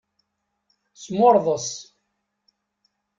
Smurḍes. 1.03 1.69